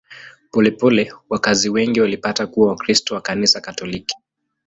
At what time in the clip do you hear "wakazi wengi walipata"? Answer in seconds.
1.29-2.47